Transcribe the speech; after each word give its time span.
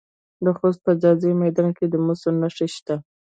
د 0.43 0.47
خوست 0.57 0.79
په 0.85 0.91
ځاځي 1.01 1.31
میدان 1.41 1.69
کې 1.77 1.85
د 1.89 1.95
مسو 2.05 2.29
نښې 2.41 2.67
شته. 2.75 2.95